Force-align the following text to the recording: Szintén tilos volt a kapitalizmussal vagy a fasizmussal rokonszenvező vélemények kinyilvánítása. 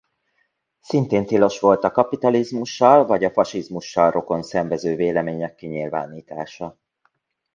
Szintén 0.79 1.25
tilos 1.25 1.59
volt 1.59 1.83
a 1.83 1.91
kapitalizmussal 1.91 3.05
vagy 3.05 3.23
a 3.23 3.31
fasizmussal 3.31 4.11
rokonszenvező 4.11 4.95
vélemények 4.95 5.55
kinyilvánítása. 5.55 6.79